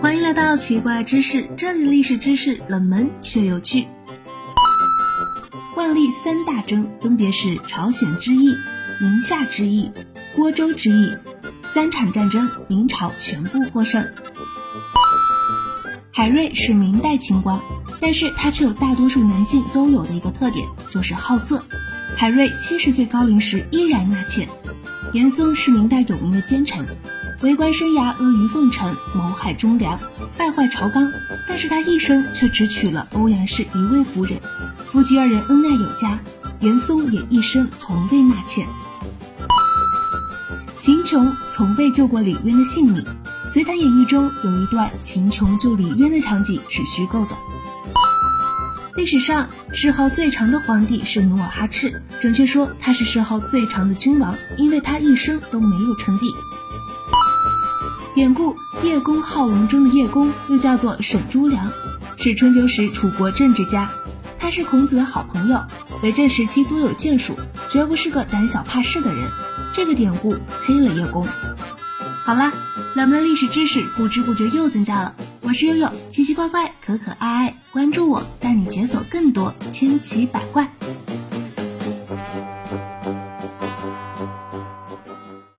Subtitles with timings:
[0.00, 3.88] 欢迎来到奇怪知识，这里历史知识冷门却有趣。
[5.76, 8.54] 万历三大征分别是朝鲜之役、
[9.02, 9.90] 宁夏之役、
[10.34, 11.14] 郭州之役，
[11.74, 14.02] 三场战争明朝全部获胜。
[16.10, 17.60] 海瑞是明代清官，
[18.00, 21.62] 但是他却有大多数男性都有的一个特点，就是好色。
[22.16, 24.48] 海瑞七十岁高龄时依然纳妾。
[25.12, 26.84] 严嵩是明代有名的奸臣，
[27.42, 30.00] 为官生涯阿谀奉承，谋害忠良，
[30.38, 31.12] 败坏朝纲，
[31.46, 34.40] 但是他一生却只娶了欧阳氏一位夫人，
[34.90, 36.18] 夫妻二人恩爱有加。
[36.60, 38.64] 严嵩也一生从未纳妾。
[40.78, 43.04] 秦琼从未救过李渊的性命。
[43.52, 47.30] 《隋唐演义》中有一段秦琼救李渊的场景是虚构的。
[48.96, 56.30] 历史上谥号最长的皇帝是努尔哈赤，准确说他是谥号最长的君王，因为他一生都没有称帝。
[58.16, 61.70] 典故叶公好龙中的叶公又叫做沈朱良，
[62.16, 63.90] 是春秋时楚国政治家，
[64.38, 65.62] 他是孔子的好朋友，
[66.02, 67.38] 为政时期多有建树，
[67.70, 69.28] 绝不是个胆小怕事的人。
[69.74, 71.28] 这个典故黑了叶公。
[72.24, 72.54] 好啦。
[72.94, 75.14] 咱们的历史知识不知不觉又增加了。
[75.42, 80.72] 我是悠悠，奇奇怪怪，可可爱爱，关注我，带你解锁更多千奇百怪。